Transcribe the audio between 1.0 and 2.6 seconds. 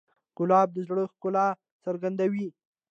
ښکلا څرګندوي.